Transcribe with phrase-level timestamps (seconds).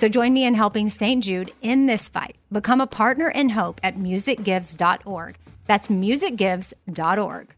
[0.00, 1.22] So join me in helping St.
[1.22, 2.36] Jude in this fight.
[2.50, 5.36] Become a partner in hope at musicgives.org.
[5.66, 7.54] That's musicgives.org.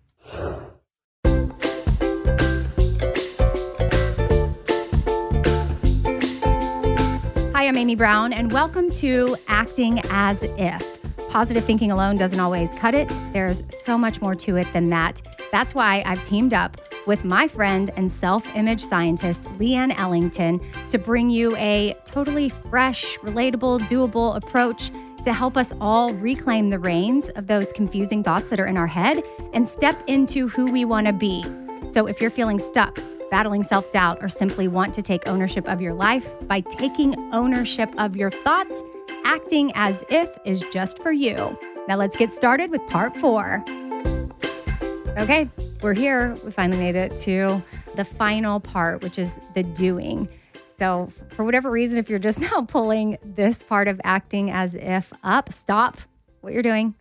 [7.55, 11.01] Hi, I'm Amy Brown, and welcome to Acting as If.
[11.31, 13.09] Positive thinking alone doesn't always cut it.
[13.33, 15.23] There's so much more to it than that.
[15.53, 20.99] That's why I've teamed up with my friend and self image scientist, Leanne Ellington, to
[20.99, 24.91] bring you a totally fresh, relatable, doable approach
[25.25, 28.87] to help us all reclaim the reins of those confusing thoughts that are in our
[28.87, 31.45] head and step into who we want to be.
[31.91, 32.99] So if you're feeling stuck,
[33.31, 37.93] battling self doubt, or simply want to take ownership of your life by taking ownership
[37.99, 38.83] of your thoughts,
[39.25, 41.37] acting as if is just for you.
[41.89, 43.65] Now let's get started with part four.
[45.19, 45.49] Okay,
[45.83, 46.37] we're here.
[46.45, 47.61] We finally made it to
[47.97, 50.29] the final part, which is the doing.
[50.79, 55.13] So, for whatever reason, if you're just now pulling this part of acting as if
[55.25, 55.99] up, stop
[56.41, 56.95] what you're doing,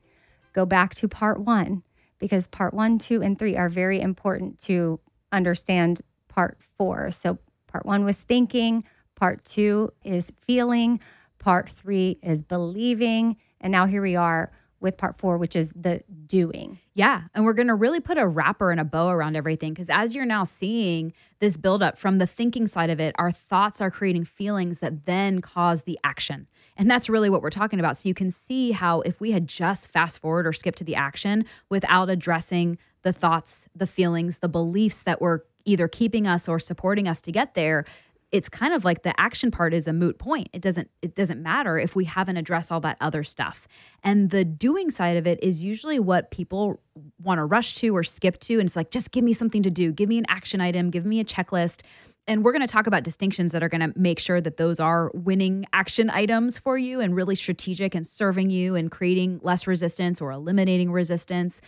[0.53, 1.83] go back to part one,
[2.19, 4.99] because part one, two, and three are very important to
[5.31, 7.11] understand part four.
[7.11, 7.37] So,
[7.67, 8.83] part one was thinking,
[9.15, 10.99] part two is feeling,
[11.37, 13.37] part three is believing.
[13.59, 16.79] And now here we are with part four, which is the doing.
[16.93, 17.21] Yeah.
[17.33, 20.15] And we're going to really put a wrapper and a bow around everything because as
[20.15, 24.25] you're now seeing this buildup from the thinking side of it, our thoughts are creating
[24.25, 26.47] feelings that then cause the action.
[26.75, 27.95] And that's really what we're talking about.
[27.95, 30.95] So you can see how if we had just fast forward or skipped to the
[30.95, 36.59] action without addressing the thoughts, the feelings, the beliefs that were either keeping us or
[36.59, 37.85] supporting us to get there,
[38.31, 40.49] it's kind of like the action part is a moot point.
[40.53, 43.67] It doesn't it doesn't matter if we haven't addressed all that other stuff.
[44.03, 46.81] And the doing side of it is usually what people
[47.21, 49.71] want to rush to or skip to and it's like just give me something to
[49.71, 49.91] do.
[49.91, 51.83] Give me an action item, give me a checklist.
[52.27, 54.79] And we're going to talk about distinctions that are going to make sure that those
[54.79, 59.65] are winning action items for you and really strategic and serving you and creating less
[59.65, 61.61] resistance or eliminating resistance.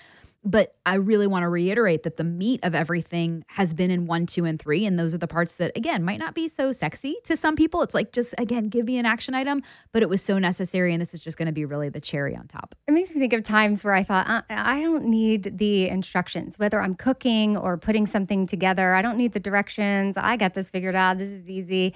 [0.45, 4.25] But I really want to reiterate that the meat of everything has been in one,
[4.25, 4.85] two, and three.
[4.85, 7.81] And those are the parts that, again, might not be so sexy to some people.
[7.81, 9.61] It's like, just again, give me an action item,
[9.93, 10.91] but it was so necessary.
[10.93, 12.75] And this is just going to be really the cherry on top.
[12.87, 16.59] It makes me think of times where I thought, uh, I don't need the instructions,
[16.59, 18.93] whether I'm cooking or putting something together.
[18.93, 20.17] I don't need the directions.
[20.17, 21.19] I got this figured out.
[21.19, 21.95] This is easy.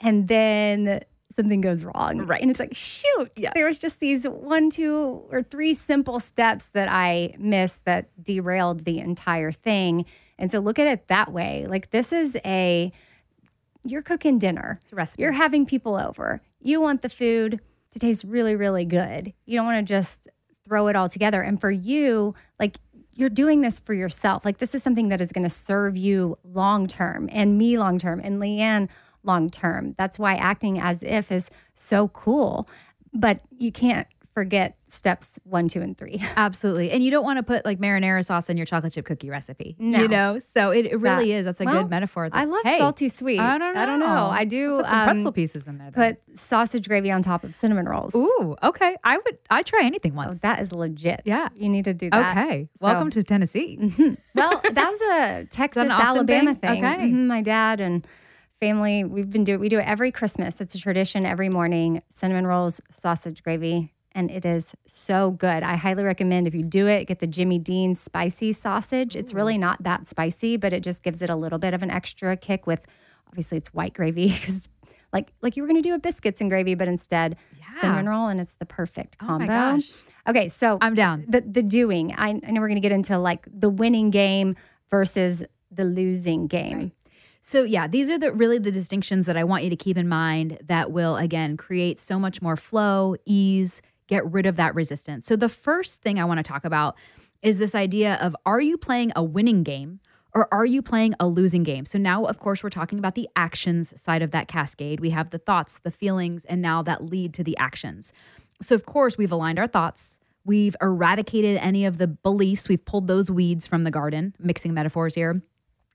[0.00, 1.00] And then
[1.38, 2.18] something goes wrong.
[2.26, 2.42] Right.
[2.42, 3.52] And it's like, shoot, Yeah.
[3.54, 8.84] there was just these one, two, or three simple steps that I missed that derailed
[8.84, 10.04] the entire thing.
[10.38, 11.66] And so look at it that way.
[11.66, 12.92] Like this is a
[13.84, 14.78] you're cooking dinner.
[14.82, 15.22] It's a recipe.
[15.22, 16.40] You're having people over.
[16.60, 17.60] You want the food
[17.92, 19.32] to taste really, really good.
[19.46, 20.28] You don't want to just
[20.66, 21.40] throw it all together.
[21.40, 22.76] And for you, like
[23.14, 24.44] you're doing this for yourself.
[24.44, 27.98] Like this is something that is going to serve you long term and me long
[27.98, 28.88] term and Leanne
[29.22, 29.94] long term.
[29.98, 32.68] That's why acting as if is so cool.
[33.14, 36.22] But you can't forget steps one, two, and three.
[36.36, 36.92] Absolutely.
[36.92, 39.74] And you don't want to put like marinara sauce in your chocolate chip cookie recipe.
[39.80, 40.02] No.
[40.02, 40.38] You know?
[40.38, 41.44] So it, it really That- is.
[41.46, 42.28] That's a well, good metaphor.
[42.30, 43.40] that, I love hey, salty sweet.
[43.40, 43.80] I don't know.
[43.82, 44.28] I don't know.
[44.30, 45.90] I do Put some um, pretzel pieces in there.
[45.90, 48.14] put sausage gravy on top of cinnamon rolls.
[48.14, 48.94] Ooh, okay.
[49.02, 50.42] I would I try anything Oh, once.
[50.42, 51.22] that is legit.
[51.24, 51.48] Yeah.
[51.56, 52.36] You need to do that.
[52.36, 52.68] okay.
[52.76, 53.76] So- Welcome to Tennessee.
[54.36, 56.82] Well, that was a Texas, Alabama thing?
[56.82, 56.84] thing.
[56.84, 57.02] Okay.
[57.10, 58.06] Mhm, My dad and
[58.60, 60.60] family, we've been doing we do it every Christmas.
[60.60, 62.02] It's a tradition every morning.
[62.08, 65.62] Cinnamon rolls, sausage gravy, and it is so good.
[65.62, 69.14] I highly recommend if you do it, get the Jimmy Dean spicy sausage.
[69.16, 69.60] It's really mm.
[69.60, 72.66] not that spicy, but it just gives it a little bit of an extra kick
[72.66, 72.84] with
[73.28, 74.68] obviously it's white gravy because
[75.12, 77.80] like like you were going to do a biscuits and gravy, but instead Yeah.
[77.80, 79.46] cinnamon roll, and it's the perfect Oh combo.
[79.46, 79.90] my gosh.
[80.28, 81.24] Okay, so I'm down.
[81.28, 82.12] the the doing.
[82.16, 84.56] I, I know we're going to get into like the winning game
[84.90, 86.92] versus the losing game.
[87.40, 90.08] So yeah, these are the really the distinctions that I want you to keep in
[90.08, 95.26] mind that will again create so much more flow, ease, get rid of that resistance.
[95.26, 96.96] So the first thing I want to talk about
[97.42, 100.00] is this idea of are you playing a winning game
[100.34, 101.84] or are you playing a losing game?
[101.84, 105.00] So now of course we're talking about the actions side of that cascade.
[105.00, 108.12] We have the thoughts, the feelings and now that lead to the actions.
[108.60, 113.06] So of course we've aligned our thoughts, we've eradicated any of the beliefs, we've pulled
[113.06, 115.40] those weeds from the garden, mixing metaphors here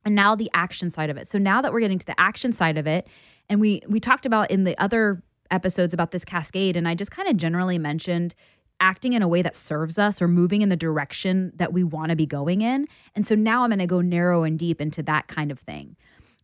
[0.05, 1.27] and now the action side of it.
[1.27, 3.07] So now that we're getting to the action side of it
[3.49, 7.11] and we we talked about in the other episodes about this cascade and i just
[7.11, 8.33] kind of generally mentioned
[8.79, 12.09] acting in a way that serves us or moving in the direction that we want
[12.09, 12.87] to be going in.
[13.15, 15.95] And so now i'm going to go narrow and deep into that kind of thing.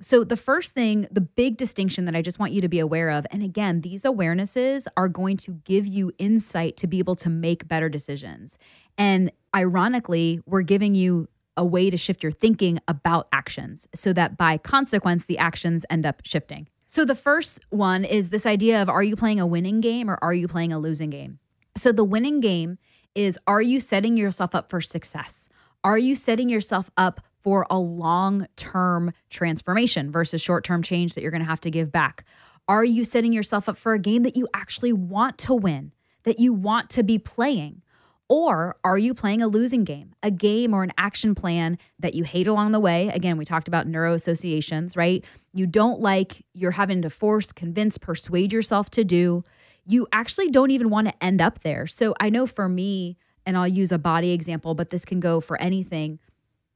[0.01, 3.09] So, the first thing, the big distinction that I just want you to be aware
[3.09, 7.29] of, and again, these awarenesses are going to give you insight to be able to
[7.29, 8.57] make better decisions.
[8.97, 11.27] And ironically, we're giving you
[11.59, 16.05] a way to shift your thinking about actions so that by consequence, the actions end
[16.05, 16.67] up shifting.
[16.87, 20.17] So, the first one is this idea of are you playing a winning game or
[20.23, 21.37] are you playing a losing game?
[21.75, 22.79] So, the winning game
[23.13, 25.49] is are you setting yourself up for success?
[25.83, 31.21] Are you setting yourself up for a long term transformation versus short term change that
[31.21, 32.23] you're going to have to give back?
[32.67, 35.91] Are you setting yourself up for a game that you actually want to win,
[36.23, 37.81] that you want to be playing?
[38.29, 42.23] Or are you playing a losing game, a game or an action plan that you
[42.23, 43.07] hate along the way?
[43.07, 45.25] Again, we talked about neuro associations, right?
[45.51, 49.43] You don't like, you're having to force, convince, persuade yourself to do.
[49.87, 51.87] You actually don't even want to end up there.
[51.87, 53.17] So I know for me,
[53.47, 56.19] and I'll use a body example, but this can go for anything.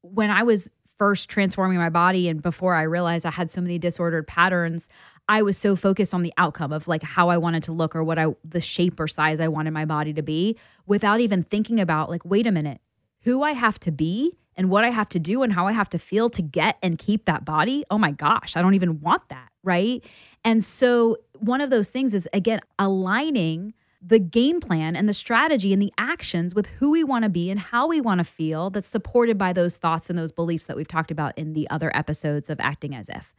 [0.01, 3.80] When I was first transforming my body and before I realized I had so many
[3.80, 4.90] disordered patterns,
[5.28, 8.04] I was so focused on the outcome of like how I wanted to look or
[8.04, 11.80] what I the shape or size I wanted my body to be without even thinking
[11.80, 12.81] about like wait a minute,
[13.22, 15.90] who I have to be and what I have to do and how I have
[15.90, 17.84] to feel to get and keep that body.
[17.89, 20.04] Oh my gosh, I don't even want that, right?
[20.44, 23.74] And so one of those things is again aligning
[24.05, 27.50] the game plan and the strategy and the actions with who we want to be
[27.50, 30.75] and how we want to feel that's supported by those thoughts and those beliefs that
[30.75, 33.33] we've talked about in the other episodes of acting as if.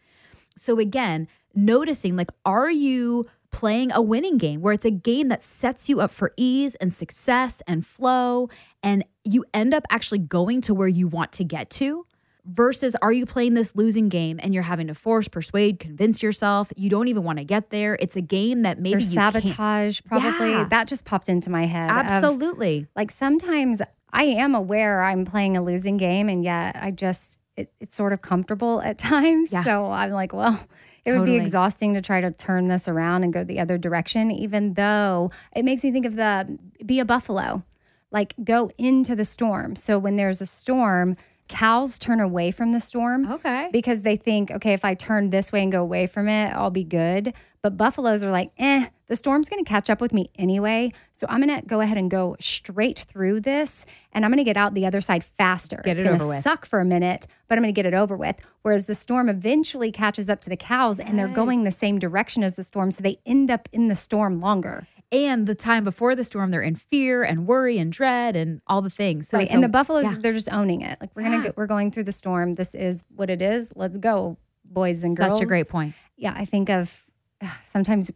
[0.56, 5.42] So again, noticing like are you playing a winning game where it's a game that
[5.42, 8.48] sets you up for ease and success and flow
[8.82, 12.06] and you end up actually going to where you want to get to
[12.46, 16.72] versus are you playing this losing game and you're having to force, persuade, convince yourself
[16.76, 17.96] you don't even want to get there.
[18.00, 20.50] It's a game that maybe you can't- sabotage, probably.
[20.50, 20.64] Yeah.
[20.68, 21.90] That just popped into my head.
[21.90, 22.86] of, Absolutely.
[22.94, 23.80] like sometimes
[24.12, 28.12] I am aware I'm playing a losing game, and yet I just it, it's sort
[28.12, 29.52] of comfortable at times.
[29.52, 29.64] Yeah.
[29.64, 30.58] So I'm like, well,
[31.04, 34.30] it would be exhausting to try to turn this around and go the other direction.
[34.30, 37.62] Even though it makes me think of the be a buffalo,
[38.10, 39.76] like go into the storm.
[39.76, 41.16] So when there's a storm,
[41.48, 43.68] cows turn away from the storm Okay.
[43.72, 46.70] because they think, okay, if I turn this way and go away from it, I'll
[46.70, 47.34] be good.
[47.62, 50.90] But buffaloes are like, eh, the storm's going to catch up with me anyway.
[51.12, 54.44] So I'm going to go ahead and go straight through this and I'm going to
[54.44, 55.80] get out the other side faster.
[55.84, 56.38] Get it's it going over to with.
[56.42, 58.36] suck for a minute, but I'm going to get it over with.
[58.62, 62.42] Whereas the storm eventually catches up to the cows and they're going the same direction
[62.42, 62.90] as the storm.
[62.90, 64.86] So they end up in the storm longer.
[65.12, 68.82] And the time before the storm, they're in fear and worry and dread and all
[68.82, 69.28] the things.
[69.28, 69.48] So right.
[69.50, 70.14] And a- the buffaloes, yeah.
[70.18, 70.98] they're just owning it.
[71.00, 71.44] Like we're going to Yeah.
[71.44, 72.54] get, we're going through the storm.
[72.54, 73.72] This is what it is.
[73.76, 75.38] Let's go, boys and girls.
[75.38, 75.94] Such a great point.
[76.16, 77.04] yeah, I think of
[77.64, 78.10] sometimes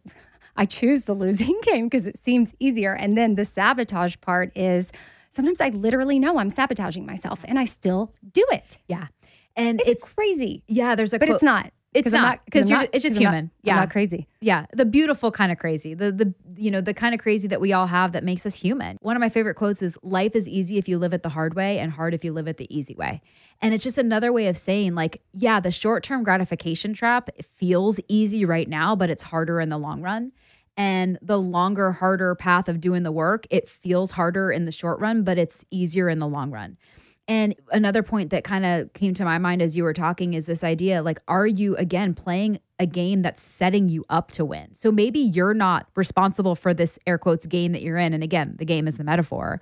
[0.57, 2.93] I choose the losing game because it seems easier.
[2.93, 4.91] And then the sabotage part is
[5.29, 8.77] sometimes I literally know I'm sabotaging myself and I still do it.
[8.87, 9.07] Yeah.
[9.55, 11.71] And It's, it's, crazy, yeah, there's a but quote- it's not.
[11.93, 13.45] It's not, 'cause I'm you're not- it's just I'm not- human.
[13.45, 13.75] I'm Yeah.
[13.77, 14.27] not crazy.
[14.41, 15.95] Yeah, the beautiful kind of crazy.
[15.95, 18.53] The the you know, the kind of crazy that we all have that makes us
[18.55, 18.97] human.
[19.01, 21.55] One of my favorite quotes is life is easy if you live it the hard
[21.55, 23.21] way and hard if you live it the easy way.
[23.61, 28.43] And it's just another way of saying like, yeah, the short-term gratification trap feels easy
[28.45, 30.31] right now, but it's harder in the long run.
[30.77, 34.99] And the longer, harder path of doing the work, it feels harder in the short
[34.99, 36.77] run, but it's easier in the long run.
[37.29, 40.47] And another point that kind of came to my mind as you were talking is
[40.47, 44.73] this idea like, are you again playing a game that's setting you up to win?
[44.73, 48.15] So maybe you're not responsible for this air quotes game that you're in.
[48.15, 49.61] And again, the game is the metaphor,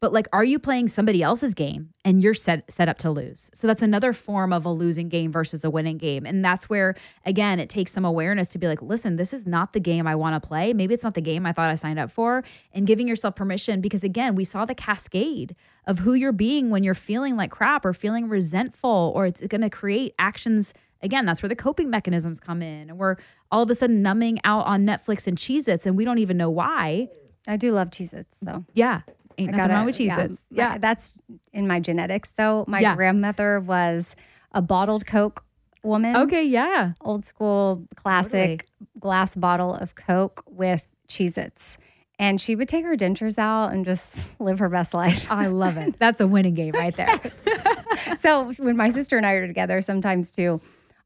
[0.00, 3.50] but like are you playing somebody else's game and you're set set up to lose?
[3.52, 6.24] So that's another form of a losing game versus a winning game.
[6.26, 6.94] And that's where
[7.26, 10.14] again it takes some awareness to be like listen this is not the game i
[10.14, 10.72] want to play.
[10.72, 12.44] Maybe it's not the game i thought i signed up for.
[12.72, 16.84] And giving yourself permission because again we saw the cascade of who you're being when
[16.84, 20.74] you're feeling like crap or feeling resentful or it's going to create actions.
[21.02, 22.90] Again that's where the coping mechanisms come in.
[22.90, 23.16] And we're
[23.50, 26.36] all of a sudden numbing out on netflix and cheez its and we don't even
[26.36, 27.08] know why.
[27.48, 28.66] I do love Cheez Its, though.
[28.74, 29.00] yeah
[29.38, 30.68] ain't I nothing gotta- wrong with cheez Yeah.
[30.70, 31.14] My- that's
[31.52, 32.64] in my genetics, though.
[32.68, 32.94] My Yeah.
[32.96, 34.14] grandmother was
[34.52, 35.44] a bottled Coke
[35.82, 36.16] woman.
[36.16, 38.66] okay yeah Old school, classic
[38.98, 41.78] glass bottle of Coke with Cheez Its.
[42.20, 45.30] And she would take her dentures out and just live her best life.
[45.30, 45.98] I love it.
[46.00, 47.20] That's a winning game right there.
[48.18, 50.60] so when my sister and I are together, sometimes to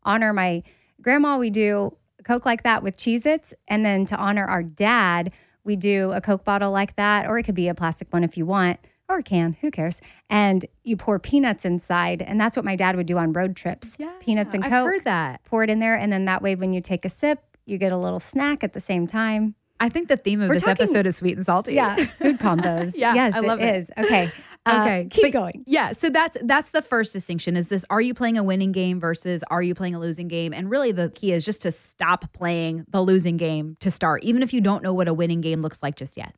[0.04, 0.62] honor my
[1.02, 3.52] grandma, we do Coke like that with Cheez Its.
[3.68, 5.32] And then to honor our dad,
[5.64, 8.36] we do a Coke bottle like that, or it could be a plastic one if
[8.36, 8.78] you want,
[9.08, 10.00] or a can, who cares?
[10.30, 12.22] And you pour peanuts inside.
[12.22, 13.96] And that's what my dad would do on road trips.
[14.20, 14.86] peanuts and I've Coke.
[14.86, 15.44] heard that.
[15.44, 15.94] Pour it in there.
[15.96, 18.72] And then that way, when you take a sip, you get a little snack at
[18.72, 19.54] the same time.
[19.78, 21.74] I think the theme of We're this talking- episode is sweet and salty.
[21.74, 22.92] Yeah, food combos.
[22.96, 23.76] Yeah, yes, I love it it.
[23.76, 23.90] is.
[23.98, 24.30] Okay.
[24.64, 25.64] Uh, Okay, keep but- going.
[25.66, 29.00] Yeah, so that's that's the first distinction is this are you playing a winning game
[29.00, 30.52] versus are you playing a losing game?
[30.54, 34.40] And really the key is just to stop playing the losing game to start, even
[34.42, 36.34] if you don't know what a winning game looks like just yet.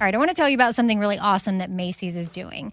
[0.00, 2.72] All right, I want to tell you about something really awesome that Macy's is doing.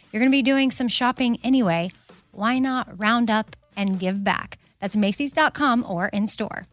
[0.11, 1.89] You're going to be doing some shopping anyway.
[2.31, 4.57] Why not round up and give back?
[4.79, 6.67] That's Macy's.com or in store.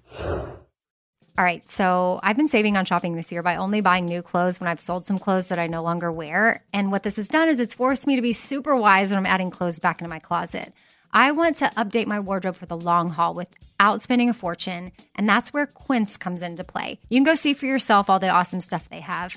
[1.39, 4.59] All right, so I've been saving on shopping this year by only buying new clothes
[4.59, 6.65] when I've sold some clothes that I no longer wear.
[6.73, 9.27] And what this has done is it's forced me to be super wise when I'm
[9.27, 10.73] adding clothes back into my closet.
[11.13, 15.29] I want to update my wardrobe for the long haul without spending a fortune, and
[15.29, 16.99] that's where Quince comes into play.
[17.09, 19.37] You can go see for yourself all the awesome stuff they have.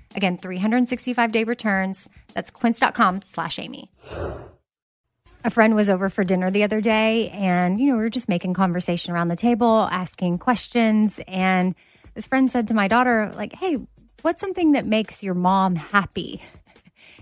[0.15, 2.09] Again, 365 day returns.
[2.33, 3.91] That's quince.com slash Amy.
[5.43, 8.29] A friend was over for dinner the other day, and you know, we were just
[8.29, 11.19] making conversation around the table, asking questions.
[11.27, 11.73] And
[12.13, 13.79] this friend said to my daughter, like, hey,
[14.21, 16.43] what's something that makes your mom happy?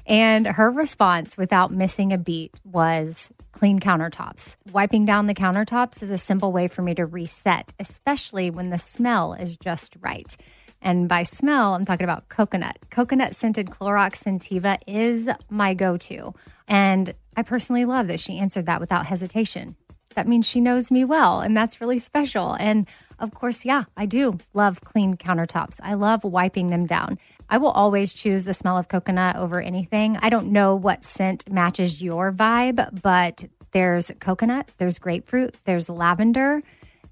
[0.06, 4.56] And her response, without missing a beat, was clean countertops.
[4.72, 8.80] Wiping down the countertops is a simple way for me to reset, especially when the
[8.80, 10.36] smell is just right.
[10.82, 12.78] And by smell, I'm talking about coconut.
[12.90, 16.34] Coconut scented Clorox Scentiva is my go to.
[16.68, 19.76] And I personally love that she answered that without hesitation.
[20.16, 22.54] That means she knows me well, and that's really special.
[22.54, 22.88] And
[23.20, 25.80] of course, yeah, I do love clean countertops.
[25.84, 27.20] I love wiping them down.
[27.50, 30.18] I will always choose the smell of coconut over anything.
[30.22, 36.64] I don't know what scent matches your vibe, but there's coconut, there's grapefruit, there's lavender,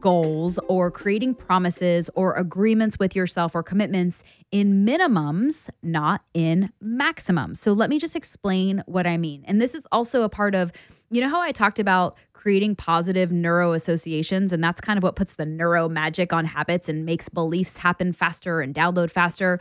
[0.00, 7.60] goals or creating promises or agreements with yourself or commitments in minimums, not in maximums.
[7.60, 9.44] So let me just explain what I mean.
[9.46, 10.72] And this is also a part of,
[11.10, 14.52] you know, how I talked about creating positive neuro associations.
[14.52, 18.12] And that's kind of what puts the neuro magic on habits and makes beliefs happen
[18.12, 19.60] faster and download faster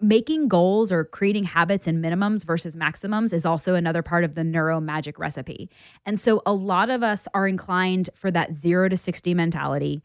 [0.00, 4.44] making goals or creating habits and minimums versus maximums is also another part of the
[4.44, 5.70] neuro magic recipe.
[6.06, 10.02] And so a lot of us are inclined for that 0 to 60 mentality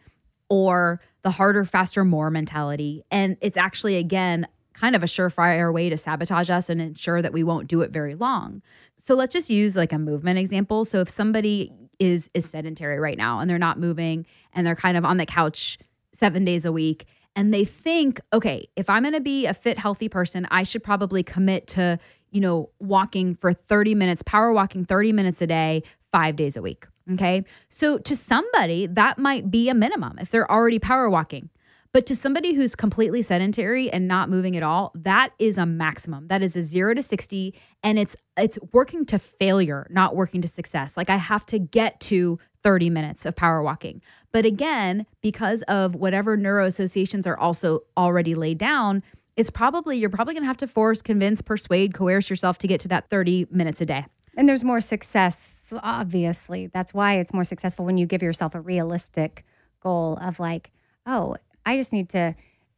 [0.50, 5.90] or the harder faster more mentality and it's actually again kind of a surefire way
[5.90, 8.62] to sabotage us and ensure that we won't do it very long.
[8.96, 10.84] So let's just use like a movement example.
[10.84, 14.98] So if somebody is is sedentary right now and they're not moving and they're kind
[14.98, 15.78] of on the couch
[16.14, 19.78] 7 days a week and they think, okay, if I'm going to be a fit,
[19.78, 21.98] healthy person, I should probably commit to,
[22.32, 26.62] you know, walking for 30 minutes, power walking 30 minutes a day, five days a
[26.62, 26.86] week.
[27.12, 27.44] Okay.
[27.70, 31.50] So to somebody, that might be a minimum if they're already power walking.
[31.92, 36.28] But to somebody who's completely sedentary and not moving at all, that is a maximum.
[36.28, 40.48] That is a 0 to 60 and it's it's working to failure, not working to
[40.48, 40.98] success.
[40.98, 44.02] Like I have to get to 30 minutes of power walking.
[44.32, 49.04] But again, because of whatever neuro associations are also already laid down,
[49.36, 52.80] it's probably you're probably going to have to force, convince, persuade, coerce yourself to get
[52.82, 54.06] to that 30 minutes a day.
[54.36, 56.68] And there's more success, obviously.
[56.68, 59.46] That's why it's more successful when you give yourself a realistic
[59.80, 60.72] goal of like,
[61.06, 62.36] oh, I just need to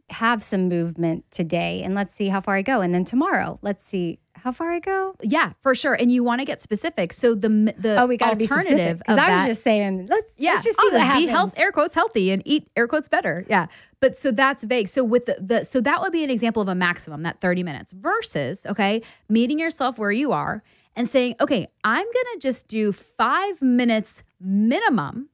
[0.09, 2.81] have some movement today and let's see how far I go.
[2.81, 5.15] And then tomorrow, let's see how far I go.
[5.23, 5.93] Yeah, for sure.
[5.93, 7.11] And you want to get specific.
[7.13, 8.99] So the the oh, we got to be specific.
[8.99, 11.25] Because I was just saying, let's yeah, let's just see oh, what happens.
[11.25, 13.43] Be health air quotes healthy and eat air quotes better.
[13.49, 13.65] Yeah,
[13.99, 14.87] but so that's vague.
[14.87, 17.63] So with the, the so that would be an example of a maximum that thirty
[17.63, 20.61] minutes versus okay meeting yourself where you are
[20.95, 25.29] and saying okay I'm gonna just do five minutes minimum,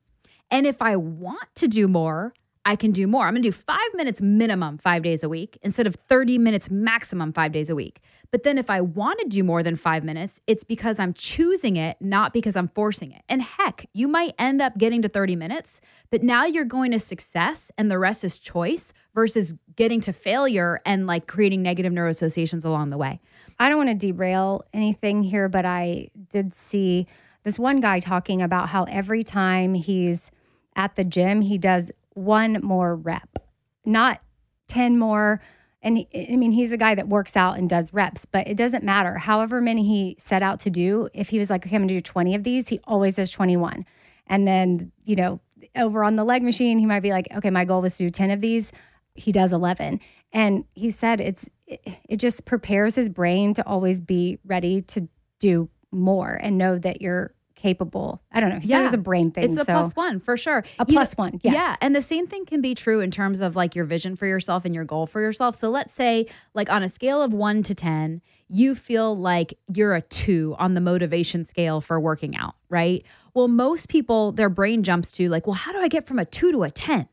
[0.50, 3.26] and if I want to do more, I can do more.
[3.26, 6.70] I'm going to do five minutes minimum five days a week instead of 30 minutes
[6.70, 8.02] maximum five days a week.
[8.30, 11.76] But then if I want to do more than five minutes, it's because I'm choosing
[11.76, 13.24] it, not because I'm forcing it.
[13.28, 17.00] And heck, you might end up getting to 30 minutes, but now you're going to
[17.00, 22.64] success and the rest is choice versus getting to failure and like creating negative neuroassociations
[22.64, 23.20] along the way.
[23.60, 27.08] I don't want to derail anything here, but I did see
[27.44, 30.30] this one guy talking about how every time he's
[30.76, 31.92] at the gym, he does
[32.24, 33.40] one more rep,
[33.86, 34.22] not
[34.68, 35.42] 10 more.
[35.82, 38.56] And he, I mean, he's a guy that works out and does reps, but it
[38.56, 39.18] doesn't matter.
[39.18, 42.02] However many he set out to do, if he was like, okay, I'm gonna do
[42.02, 43.86] 20 of these, he always does 21.
[44.28, 45.40] And then, you know,
[45.76, 48.10] over on the leg machine, he might be like, okay, my goal was to do
[48.10, 48.72] 10 of these.
[49.16, 50.00] He does 11.
[50.32, 55.08] And he said it's, it, it just prepares his brain to always be ready to
[55.40, 58.22] do more and know that you're capable.
[58.32, 58.60] I don't know.
[58.62, 58.80] Yeah.
[58.80, 59.44] it was a brain thing.
[59.44, 59.66] It's a so.
[59.66, 60.64] plus one for sure.
[60.80, 61.40] A plus you know, one.
[61.44, 61.54] Yes.
[61.54, 61.76] Yeah.
[61.80, 64.66] And the same thing can be true in terms of like your vision for yourself
[64.66, 65.56] and your goal for yourself.
[65.56, 69.94] So let's say, like on a scale of one to 10, you feel like you're
[69.94, 73.06] a two on the motivation scale for working out, right?
[73.36, 76.26] Well, most people, their brain jumps to like, well, how do I get from a
[76.26, 77.08] two to a 10?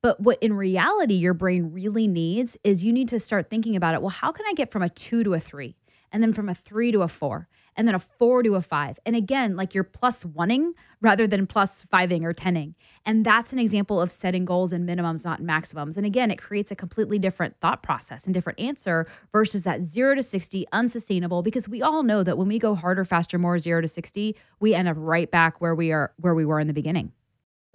[0.00, 3.94] But what in reality your brain really needs is you need to start thinking about
[3.94, 4.00] it.
[4.00, 5.74] Well, how can I get from a two to a three?
[6.12, 7.48] And then from a three to a four?
[7.78, 8.98] And then a four to a five.
[9.06, 12.74] And again, like you're plus oneing rather than plus fiving or tenning.
[13.06, 15.96] And that's an example of setting goals and minimums, not maximums.
[15.96, 20.16] And again, it creates a completely different thought process and different answer versus that zero
[20.16, 23.80] to 60 unsustainable because we all know that when we go harder, faster, more zero
[23.80, 26.74] to 60, we end up right back where we are, where we were in the
[26.74, 27.12] beginning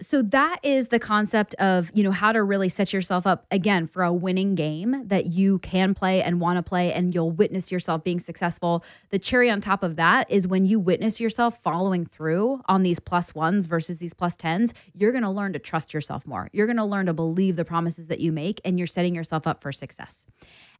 [0.01, 3.85] so that is the concept of you know how to really set yourself up again
[3.85, 7.71] for a winning game that you can play and want to play and you'll witness
[7.71, 8.83] yourself being successful.
[9.11, 12.99] The cherry on top of that is when you witness yourself following through on these
[12.99, 16.49] plus ones versus these plus tens you're going to learn to trust yourself more.
[16.53, 19.45] You're going to learn to believe the promises that you make and you're setting yourself
[19.45, 20.25] up for success.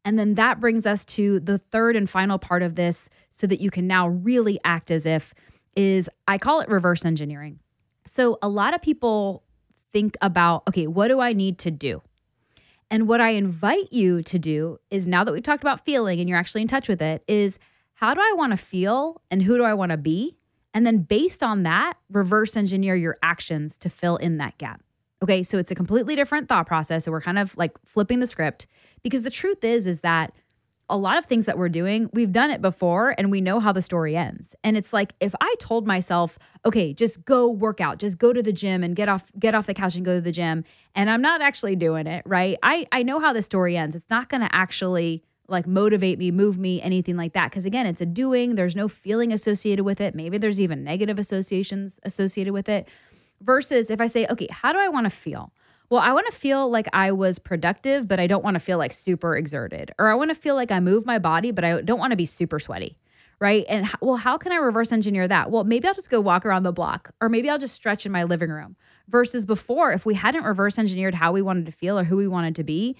[0.06, 3.62] And then that brings us to the third and final part of this so that
[3.62, 5.34] you can now really act as if
[5.76, 7.60] is i call it reverse engineering
[8.06, 9.44] so a lot of people
[9.92, 12.02] think about, okay, what do I need to do?
[12.90, 16.30] And what I invite you to do is now that we've talked about feeling and
[16.30, 17.58] you're actually in touch with it, is
[17.94, 20.38] how do I want to feel and who do I want to be?
[20.74, 24.82] And then based on that, reverse engineer your actions to fill in that gap.
[25.22, 27.06] Okay, so it's a completely different thought process.
[27.06, 28.68] So we're kind of like flipping the script
[29.04, 30.34] because the truth is, is that
[30.90, 33.72] a lot of things that we're doing, we've done it before and we know how
[33.72, 34.56] the story ends.
[34.64, 38.44] And it's like if I told myself, okay, just go work out, just go to
[38.44, 41.10] the gym and get off get off the couch and go to the gym, and
[41.10, 42.58] I'm not actually doing it, right?
[42.62, 43.96] I I know how the story ends.
[43.96, 47.50] It's not going to actually like motivate me, move me, anything like that.
[47.50, 50.16] Because again, it's a doing, there's no feeling associated with it.
[50.16, 52.88] Maybe there's even negative associations associated with it.
[53.42, 55.52] Versus if I say, okay, how do I want to feel?
[55.90, 58.78] Well, I want to feel like I was productive, but I don't want to feel
[58.78, 59.92] like super exerted.
[60.00, 62.18] Or I want to feel like I move my body, but I don't want to
[62.18, 62.98] be super sweaty.
[63.40, 63.66] Right.
[63.68, 65.52] And well, how can I reverse engineer that?
[65.52, 68.12] Well, maybe I'll just go walk around the block, or maybe I'll just stretch in
[68.12, 68.78] my living room.
[69.10, 72.28] Versus before, if we hadn't reverse engineered how we wanted to feel or who we
[72.28, 72.96] wanted to be,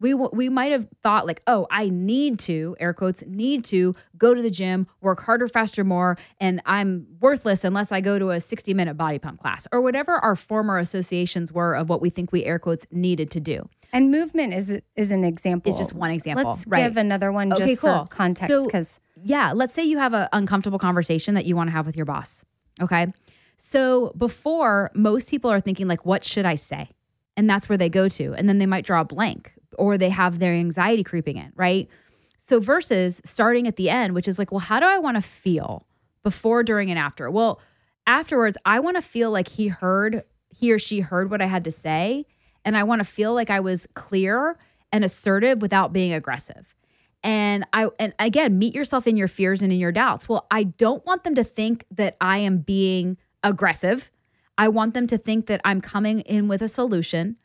[0.00, 4.34] we we might have thought like, oh, I need to air quotes need to go
[4.34, 8.40] to the gym, work harder, faster, more, and I'm worthless unless I go to a
[8.40, 12.32] 60 minute body pump class or whatever our former associations were of what we think
[12.32, 13.68] we air quotes needed to do.
[13.92, 15.70] And movement is is an example.
[15.70, 16.50] It's just one example.
[16.50, 16.84] Let's right.
[16.84, 18.06] give another one okay, just cool.
[18.06, 21.68] for context because so, yeah, let's say you have an uncomfortable conversation that you want
[21.68, 22.44] to have with your boss.
[22.80, 23.08] Okay.
[23.56, 26.88] So before, most people are thinking like, what should I say?
[27.36, 28.34] And that's where they go to.
[28.34, 31.88] And then they might draw a blank or they have their anxiety creeping in, right?
[32.36, 35.22] So, versus starting at the end, which is like, well, how do I want to
[35.22, 35.86] feel
[36.22, 37.30] before, during, and after?
[37.30, 37.60] Well,
[38.06, 41.64] afterwards, I want to feel like he heard, he or she heard what I had
[41.64, 42.26] to say.
[42.64, 44.58] And I want to feel like I was clear
[44.92, 46.74] and assertive without being aggressive.
[47.22, 50.28] And I, and again, meet yourself in your fears and in your doubts.
[50.28, 54.10] Well, I don't want them to think that I am being aggressive.
[54.56, 57.36] I want them to think that I'm coming in with a solution.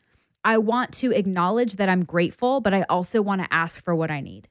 [0.44, 4.10] I want to acknowledge that I'm grateful, but I also want to ask for what
[4.10, 4.48] I need.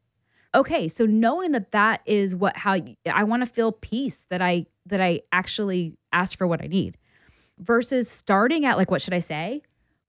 [0.56, 2.78] Okay, so knowing that that is what how
[3.12, 6.98] I want to feel peace that I that I actually ask for what I need
[7.58, 9.62] versus starting at like what should I say?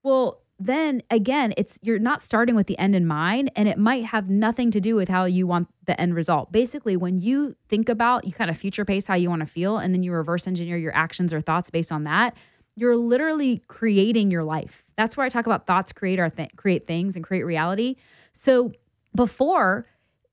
[0.03, 4.05] Well, then again, it's you're not starting with the end in mind and it might
[4.05, 6.53] have nothing to do with how you want the end result.
[6.53, 9.79] Basically, when you think about, you kind of future pace how you want to feel
[9.79, 12.37] and then you reverse engineer your actions or thoughts based on that,
[12.77, 14.85] you're literally creating your life.
[14.97, 17.97] That's where I talk about thoughts create our th- create things and create reality.
[18.33, 18.73] So
[19.15, 19.87] before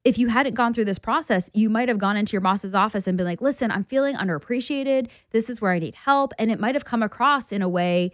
[0.03, 3.05] if you hadn't gone through this process, you might have gone into your boss's office
[3.05, 5.11] and been like, "Listen, I'm feeling underappreciated.
[5.29, 8.11] This is where I need help." And it might have come across in a way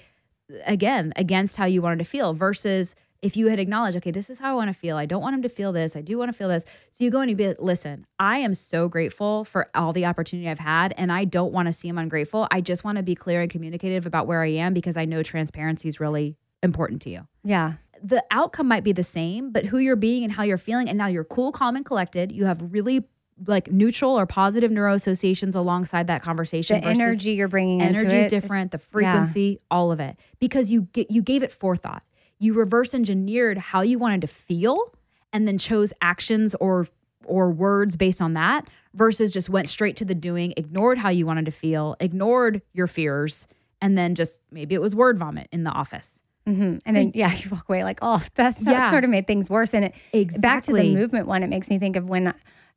[0.65, 2.95] again against how you wanted to feel versus
[3.27, 4.95] if you had acknowledged, okay, this is how I want to feel.
[4.95, 5.97] I don't want him to feel this.
[5.97, 6.63] I do want to feel this.
[6.91, 10.05] So you go and you be like, listen, I am so grateful for all the
[10.05, 12.47] opportunity I've had, and I don't want to seem ungrateful.
[12.51, 15.23] I just want to be clear and communicative about where I am because I know
[15.23, 17.27] transparency is really important to you.
[17.43, 17.73] Yeah.
[18.01, 20.97] The outcome might be the same, but who you're being and how you're feeling, and
[20.97, 22.31] now you're cool, calm, and collected.
[22.31, 23.03] You have really
[23.45, 26.79] like neutral or positive neuro associations alongside that conversation.
[26.79, 29.65] The energy you're bringing energy is different, the frequency, yeah.
[29.69, 32.03] all of it, because you get you gave it forethought
[32.39, 34.93] you reverse engineered how you wanted to feel
[35.33, 36.87] and then chose actions or
[37.25, 41.25] or words based on that versus just went straight to the doing, ignored how you
[41.25, 43.47] wanted to feel, ignored your fears,
[43.81, 46.23] and then just maybe it was word vomit in the office.
[46.47, 46.63] Mm-hmm.
[46.63, 48.89] And so, then, yeah, you walk away like, oh, that, that yeah.
[48.89, 49.73] sort of made things worse.
[49.73, 50.41] And it, exactly.
[50.41, 52.33] back to the movement one, it makes me think of when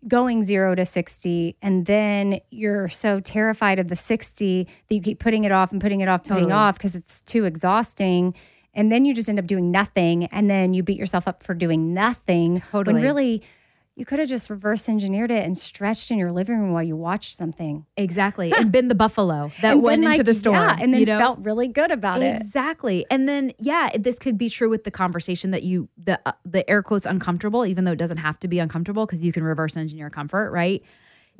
[0.08, 5.20] going zero to 60, and then you're so terrified of the 60 that you keep
[5.20, 6.40] putting it off and putting it off, totally.
[6.40, 8.34] putting off because it's too exhausting
[8.74, 11.54] and then you just end up doing nothing and then you beat yourself up for
[11.54, 13.42] doing nothing totally when really
[13.96, 16.96] you could have just reverse engineered it and stretched in your living room while you
[16.96, 17.84] watched something.
[17.98, 18.50] Exactly.
[18.60, 20.54] And been the buffalo that went like, into the store.
[20.54, 21.18] Yeah, and then you know?
[21.18, 22.30] felt really good about exactly.
[22.30, 22.40] it.
[22.40, 23.06] Exactly.
[23.10, 26.68] And then yeah, this could be true with the conversation that you the uh, the
[26.68, 29.76] air quotes uncomfortable even though it doesn't have to be uncomfortable because you can reverse
[29.76, 30.82] engineer comfort, right?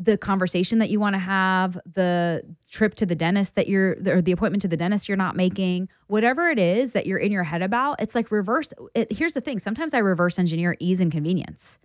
[0.01, 4.23] The conversation that you want to have, the trip to the dentist that you're, or
[4.23, 7.43] the appointment to the dentist you're not making, whatever it is that you're in your
[7.43, 8.73] head about, it's like reverse.
[8.95, 11.79] It, here's the thing sometimes I reverse engineer ease and convenience.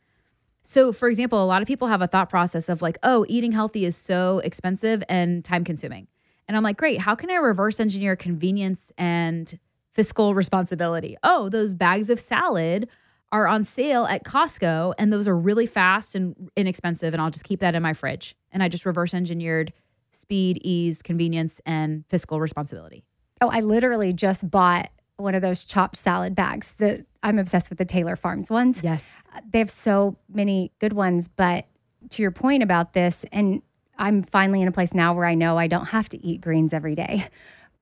[0.61, 3.51] So, for example, a lot of people have a thought process of like, oh, eating
[3.51, 6.07] healthy is so expensive and time consuming.
[6.47, 9.59] And I'm like, great, how can I reverse engineer convenience and
[9.91, 11.17] fiscal responsibility?
[11.21, 12.87] Oh, those bags of salad
[13.35, 17.43] are on sale at Costco and those are really fast and inexpensive and I'll just
[17.43, 18.33] keep that in my fridge.
[18.53, 19.73] And I just reverse engineered
[20.13, 23.03] speed, ease, convenience and fiscal responsibility.
[23.41, 27.77] Oh, I literally just bought one of those chopped salad bags that I'm obsessed with
[27.77, 28.81] the Taylor Farms ones.
[28.81, 29.13] Yes.
[29.51, 31.65] They have so many good ones, but
[32.11, 33.61] to your point about this and
[33.97, 36.73] I'm finally in a place now where I know I don't have to eat greens
[36.73, 37.27] every day.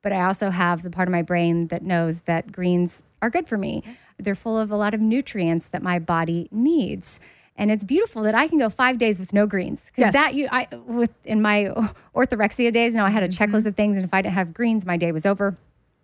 [0.01, 3.47] But I also have the part of my brain that knows that greens are good
[3.47, 3.83] for me.
[4.17, 7.19] They're full of a lot of nutrients that my body needs.
[7.56, 9.91] And it's beautiful that I can go five days with no greens.
[9.91, 10.13] Because yes.
[10.13, 11.65] that you I with in my
[12.15, 13.43] orthorexia days, you know, I had a mm-hmm.
[13.43, 15.58] checklist of things, and if I didn't have greens, my day was over.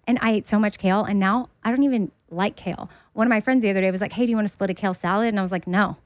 [0.08, 2.89] And I ate so much kale, and now I don't even like kale.
[3.13, 4.69] One of my friends the other day was like, Hey, do you want to split
[4.69, 5.30] a kale salad?
[5.30, 5.98] And I was like, No,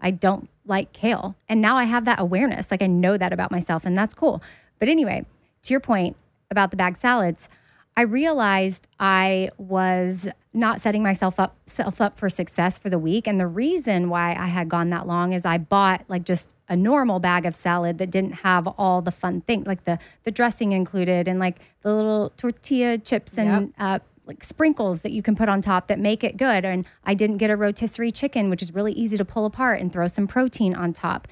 [0.00, 1.36] I don't like kale.
[1.48, 2.70] And now I have that awareness.
[2.70, 4.42] Like I know that about myself, and that's cool.
[4.78, 5.26] But anyway,
[5.62, 6.16] to your point
[6.50, 7.48] about the bag salads,
[7.96, 13.26] I realized I was not setting myself up self up for success for the week.
[13.26, 16.76] And the reason why I had gone that long is I bought like just a
[16.76, 20.72] normal bag of salad that didn't have all the fun things, like the the dressing
[20.72, 23.70] included and like the little tortilla chips and Yep.
[23.78, 26.64] uh, like sprinkles that you can put on top that make it good.
[26.64, 29.92] And I didn't get a rotisserie chicken, which is really easy to pull apart and
[29.92, 31.28] throw some protein on top.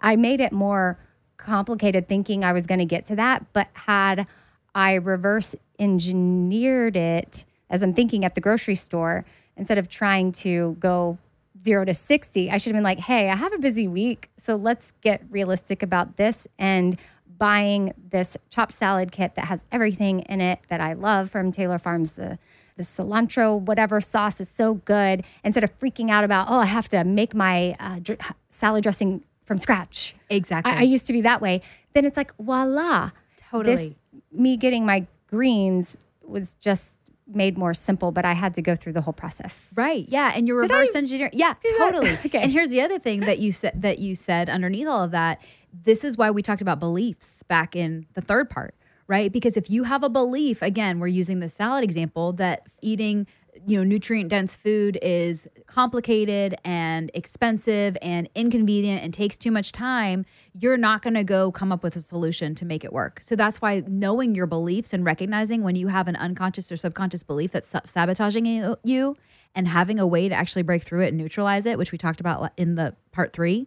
[0.00, 0.98] I made it more
[1.38, 4.26] complicated thinking I was going to get to that, but had
[4.74, 9.24] I reverse engineered it as I'm thinking at the grocery store,
[9.56, 11.18] instead of trying to go
[11.64, 14.30] zero to 60, I should have been like, hey, I have a busy week.
[14.36, 16.98] So let's get realistic about this and
[17.38, 21.78] buying this chopped salad kit that has everything in it that I love from Taylor
[21.78, 22.12] Farms.
[22.12, 22.38] The
[22.76, 25.24] the cilantro, whatever sauce is so good.
[25.44, 29.22] Instead of freaking out about, oh, I have to make my uh, dr- salad dressing
[29.44, 30.16] from scratch.
[30.28, 30.72] Exactly.
[30.72, 31.60] I, I used to be that way.
[31.92, 33.12] Then it's like, voila.
[33.50, 33.74] Totally.
[33.76, 33.98] This,
[34.32, 38.92] me getting my greens was just made more simple, but I had to go through
[38.92, 39.72] the whole process.
[39.76, 40.04] Right.
[40.08, 40.32] Yeah.
[40.34, 41.32] And I reverse engineering.
[41.34, 42.10] Yeah, totally.
[42.26, 42.40] Okay.
[42.40, 45.42] And here's the other thing that you said that you said underneath all of that.
[45.72, 48.74] This is why we talked about beliefs back in the third part,
[49.06, 49.32] right?
[49.32, 53.26] Because if you have a belief, again, we're using the salad example that eating
[53.66, 59.72] you know nutrient dense food is complicated and expensive and inconvenient and takes too much
[59.72, 63.20] time you're not going to go come up with a solution to make it work
[63.20, 67.22] so that's why knowing your beliefs and recognizing when you have an unconscious or subconscious
[67.22, 68.46] belief that's sabotaging
[68.84, 69.16] you-
[69.56, 72.20] and having a way to actually break through it and neutralize it which we talked
[72.20, 73.66] about in the part 3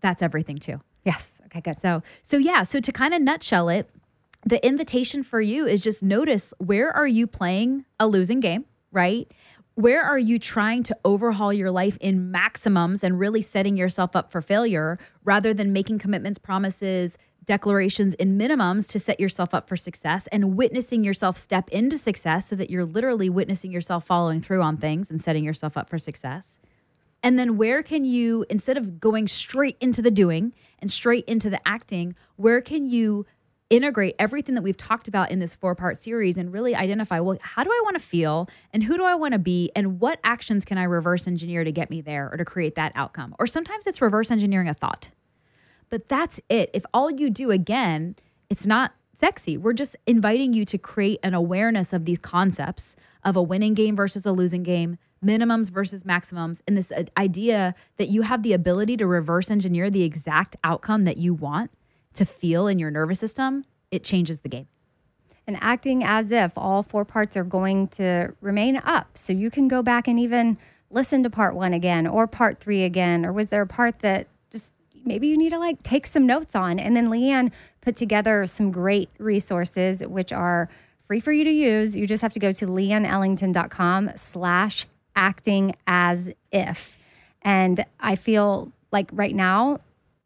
[0.00, 1.40] that's everything too Yes.
[1.46, 1.76] Okay, good.
[1.78, 3.88] so so yeah, so to kind of nutshell it,
[4.44, 9.30] the invitation for you is just notice where are you playing a losing game, right?
[9.74, 14.30] Where are you trying to overhaul your life in maximums and really setting yourself up
[14.30, 19.76] for failure rather than making commitments, promises, declarations in minimums to set yourself up for
[19.76, 24.62] success and witnessing yourself step into success so that you're literally witnessing yourself following through
[24.62, 26.58] on things and setting yourself up for success?
[27.22, 31.50] And then where can you, instead of going straight into the doing and straight into
[31.50, 33.26] the acting, where can you
[33.70, 37.38] integrate everything that we've talked about in this four part series and really identify, well,
[37.40, 40.18] how do I want to feel and who do I want to be and what
[40.24, 43.34] actions can I reverse engineer to get me there or to create that outcome?
[43.38, 45.10] Or sometimes it's reverse engineering a thought.
[45.88, 46.70] But that's it.
[46.74, 48.16] If all you do again,
[48.48, 49.56] it's not sexy.
[49.56, 53.94] We're just inviting you to create an awareness of these concepts of a winning game
[53.94, 58.54] versus a losing game, minimums versus maximums, and this uh, idea that you have the
[58.54, 61.70] ability to reverse engineer the exact outcome that you want
[62.14, 63.64] to feel in your nervous system.
[63.90, 64.66] It changes the game.
[65.46, 69.16] and acting as if all four parts are going to remain up.
[69.16, 70.58] So you can go back and even
[70.90, 73.26] listen to part one again or part three again.
[73.26, 74.72] Or was there a part that just
[75.04, 76.78] maybe you need to like take some notes on?
[76.78, 80.68] And then Leanne put together some great resources, which are
[81.00, 81.96] free for you to use.
[81.96, 86.96] You just have to go to leanneellington.com slash acting as if.
[87.42, 89.80] And I feel like right now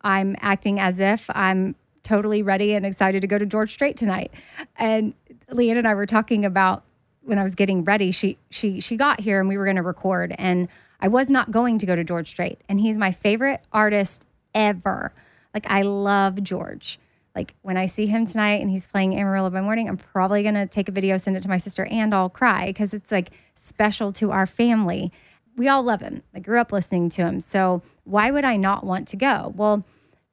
[0.04, 4.30] I'm acting as if I'm totally ready and excited to go to George Strait tonight.
[4.76, 5.14] And
[5.50, 6.84] Leanne and I were talking about
[7.22, 8.12] when I was getting ready.
[8.12, 10.68] She she she got here and we were going to record, and
[11.00, 15.12] I was not going to go to George Strait, and he's my favorite artist ever.
[15.52, 17.00] Like I love George.
[17.34, 20.66] Like when I see him tonight and he's playing Amarillo by morning, I'm probably gonna
[20.66, 24.12] take a video, send it to my sister, and I'll cry because it's like special
[24.12, 25.10] to our family.
[25.56, 26.22] We all love him.
[26.34, 27.40] I grew up listening to him.
[27.40, 29.52] So why would I not want to go?
[29.56, 29.84] Well,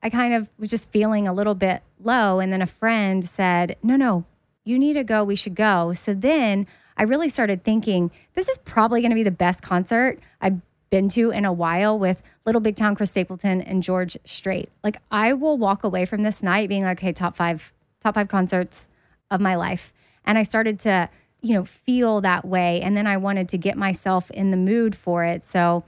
[0.04, 2.40] I kind of was just feeling a little bit low.
[2.40, 4.26] And then a friend said, No, no,
[4.64, 5.24] you need to go.
[5.24, 5.94] We should go.
[5.94, 10.20] So then I really started thinking, this is probably going to be the best concert
[10.40, 14.70] I've been to in a while with Little Big Town Chris Stapleton and George Strait.
[14.84, 18.28] Like I will walk away from this night being like, okay, top five, top five
[18.28, 18.90] concerts
[19.30, 19.94] of my life.
[20.26, 21.10] And I started to,
[21.42, 22.82] you know, feel that way.
[22.82, 25.44] And then I wanted to get myself in the mood for it.
[25.44, 25.84] So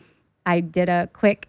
[0.45, 1.47] I did a quick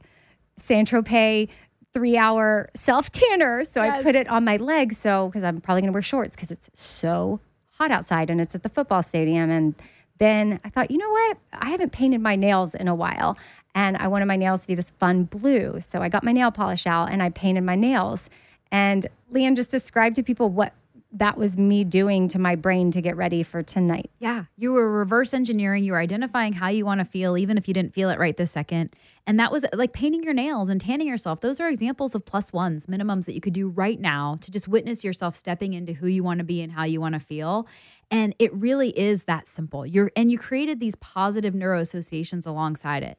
[0.57, 1.49] Saint Tropez
[1.93, 3.65] three hour self tanner.
[3.65, 4.99] So I put it on my legs.
[4.99, 7.41] So, because I'm probably going to wear shorts because it's so
[7.79, 9.51] hot outside and it's at the football stadium.
[9.51, 9.75] And
[10.19, 11.39] then I thought, you know what?
[11.53, 13.39] I haven't painted my nails in a while.
[13.75, 15.81] And I wanted my nails to be this fun blue.
[15.81, 18.29] So I got my nail polish out and I painted my nails.
[18.71, 20.73] And Leanne just described to people what
[21.15, 24.11] that was me doing to my brain to get ready for tonight.
[24.19, 24.45] Yeah.
[24.57, 25.85] You were reverse engineering.
[25.85, 28.37] You were identifying how you want to feel, even if you didn't feel it right
[28.37, 28.95] this second.
[29.27, 31.41] And that was like painting your nails and tanning yourself.
[31.41, 34.67] Those are examples of plus ones, minimums that you could do right now to just
[34.69, 37.69] witness yourself stepping into who you want to be and how you want to feel.
[38.11, 39.87] And it really is that simple.
[39.87, 43.19] You're and you created these positive neuro associations alongside it.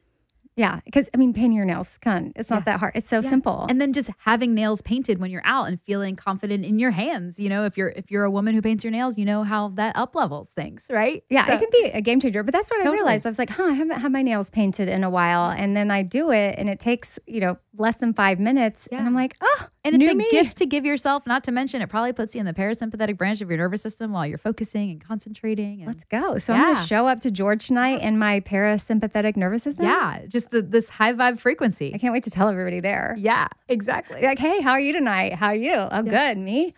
[0.57, 2.63] Yeah, because I mean, painting your nails, con, it's not Yeah.
[2.65, 2.93] that hard.
[2.95, 3.29] It's so Yeah.
[3.29, 3.65] simple.
[3.69, 7.39] And then just having nails painted when you're out and feeling confident in your hands.
[7.39, 9.67] You know, if you're if you're a woman who paints your nails, you know how
[9.75, 11.23] that up levels things, right?
[11.29, 12.41] yeah, So- it can be a game changer.
[12.41, 12.97] But that's what Totally.
[12.99, 13.25] I realized.
[13.25, 15.49] I was like, huh, I haven't had my nails painted in a while.
[15.51, 18.87] And then I do it and it takes, you know, less than five minutes.
[18.93, 20.27] And I'm like, oh, And it's new a me.
[20.31, 23.41] gift to give yourself, not to mention it probably puts you in the parasympathetic branch
[23.41, 25.79] of your nervous system while you're focusing and concentrating.
[25.81, 26.37] And Let's go.
[26.39, 29.85] So I'm going to show up to George tonight in my parasympathetic nervous system.
[29.85, 31.93] yeah, just the, this high vibe frequency.
[31.93, 33.15] I can't wait to tell everybody there.
[33.17, 34.21] Yeah, exactly.
[34.21, 35.37] Like, hey, how are you tonight?
[35.37, 35.75] How are you?
[35.75, 36.37] Oh, good.
[36.37, 36.73] Me?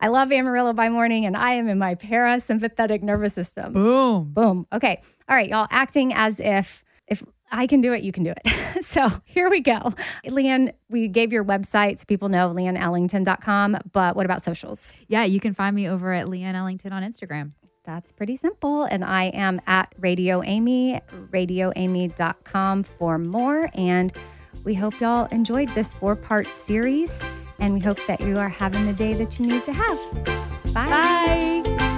[0.00, 3.72] I love Amarillo by morning and I am in my parasympathetic nervous system.
[3.72, 4.32] Boom.
[4.32, 4.66] Boom.
[4.72, 5.00] Okay.
[5.28, 8.84] All right, y'all acting as if if I can do it, you can do it.
[8.84, 9.92] so here we go.
[10.26, 14.92] Leanne, we gave your website so people know leanneellington.com, but what about socials?
[15.08, 17.52] Yeah, you can find me over at Leanne Ellington on Instagram.
[17.88, 18.84] That's pretty simple.
[18.84, 23.70] And I am at Radio Amy, radioamy.com for more.
[23.72, 24.12] And
[24.62, 27.18] we hope y'all enjoyed this four part series.
[27.58, 30.74] And we hope that you are having the day that you need to have.
[30.74, 31.97] Bye.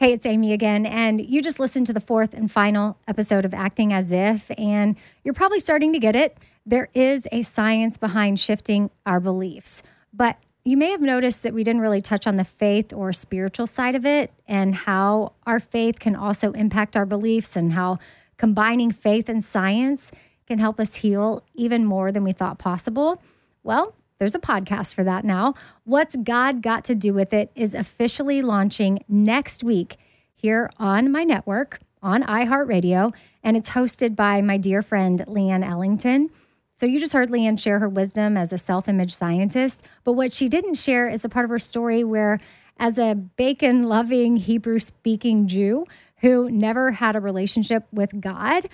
[0.00, 0.86] Hey, it's Amy again.
[0.86, 5.00] And you just listened to the fourth and final episode of Acting As If, and
[5.22, 6.36] you're probably starting to get it.
[6.66, 9.84] There is a science behind shifting our beliefs.
[10.12, 13.68] But you may have noticed that we didn't really touch on the faith or spiritual
[13.68, 18.00] side of it and how our faith can also impact our beliefs and how
[18.36, 20.10] combining faith and science
[20.48, 23.22] can help us heal even more than we thought possible.
[23.62, 25.54] Well, there's a podcast for that now.
[25.84, 29.96] What's God Got to Do with It is officially launching next week
[30.34, 36.30] here on my network on iHeartRadio, and it's hosted by my dear friend Leanne Ellington.
[36.72, 40.48] So you just heard Leanne share her wisdom as a self-image scientist, but what she
[40.48, 42.38] didn't share is a part of her story where
[42.78, 45.86] as a bacon-loving Hebrew-speaking Jew
[46.18, 48.68] who never had a relationship with God,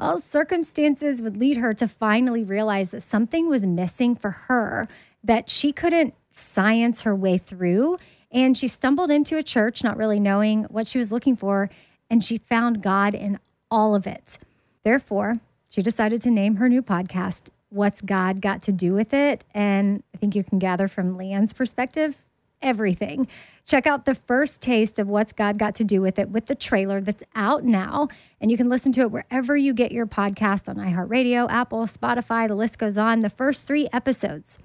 [0.00, 4.88] well, circumstances would lead her to finally realize that something was missing for her
[5.22, 7.98] that she couldn't science her way through.
[8.32, 11.68] And she stumbled into a church, not really knowing what she was looking for,
[12.08, 13.38] and she found God in
[13.70, 14.38] all of it.
[14.84, 15.36] Therefore,
[15.68, 19.44] she decided to name her new podcast, What's God Got to Do with It?
[19.54, 22.24] And I think you can gather from Leanne's perspective
[22.62, 23.28] everything.
[23.66, 26.54] Check out the first taste of What's God Got to Do with It with the
[26.54, 28.08] trailer that's out now.
[28.40, 32.48] And you can listen to it wherever you get your podcast on iHeartRadio, Apple, Spotify,
[32.48, 33.20] the list goes on.
[33.20, 34.58] The first three episodes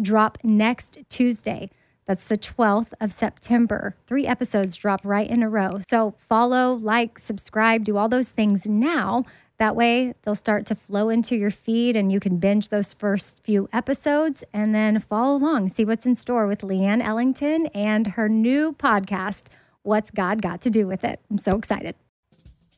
[0.00, 1.70] drop next Tuesday.
[2.06, 3.94] That's the 12th of September.
[4.06, 5.78] Three episodes drop right in a row.
[5.86, 9.24] So follow, like, subscribe, do all those things now.
[9.60, 13.44] That way, they'll start to flow into your feed and you can binge those first
[13.44, 18.26] few episodes and then follow along, see what's in store with Leanne Ellington and her
[18.26, 19.48] new podcast,
[19.82, 21.20] What's God Got to Do with It.
[21.30, 21.94] I'm so excited.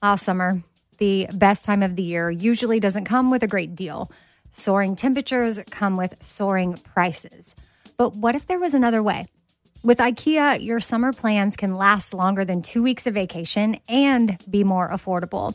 [0.02, 0.60] Ah, summer,
[0.98, 4.10] the best time of the year, usually doesn't come with a great deal.
[4.50, 7.54] Soaring temperatures come with soaring prices.
[7.96, 9.26] But what if there was another way?
[9.84, 14.64] With IKEA, your summer plans can last longer than two weeks of vacation and be
[14.64, 15.54] more affordable.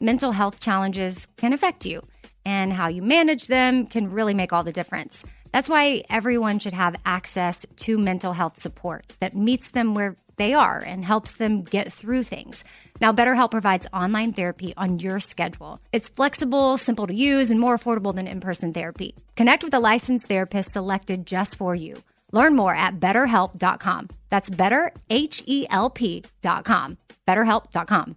[0.00, 2.02] mental health challenges can affect you,
[2.44, 5.24] and how you manage them can really make all the difference.
[5.52, 10.54] That's why everyone should have access to mental health support that meets them where they
[10.54, 12.64] are and helps them get through things.
[13.00, 15.80] Now, BetterHelp provides online therapy on your schedule.
[15.92, 19.14] It's flexible, simple to use, and more affordable than in person therapy.
[19.36, 22.02] Connect with a licensed therapist selected just for you.
[22.32, 24.08] Learn more at betterhelp.com.
[24.30, 26.96] That's better, H E L P.com.
[27.28, 28.16] BetterHelp.com.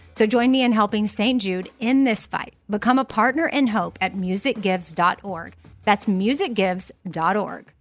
[0.13, 1.41] So join me in helping St.
[1.41, 2.55] Jude in this fight.
[2.69, 5.55] Become a partner in hope at musicgives.org.
[5.83, 7.73] That's musicgives.org.